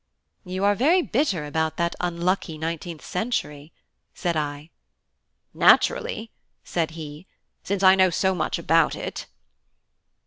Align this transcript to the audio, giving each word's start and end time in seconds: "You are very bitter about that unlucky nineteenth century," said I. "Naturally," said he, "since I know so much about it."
"You 0.43 0.63
are 0.65 0.73
very 0.73 1.03
bitter 1.03 1.45
about 1.45 1.77
that 1.77 1.93
unlucky 1.99 2.57
nineteenth 2.57 3.05
century," 3.05 3.71
said 4.15 4.35
I. 4.35 4.71
"Naturally," 5.53 6.31
said 6.63 6.89
he, 6.97 7.27
"since 7.61 7.83
I 7.83 7.93
know 7.93 8.09
so 8.09 8.33
much 8.33 8.57
about 8.57 8.95
it." 8.95 9.27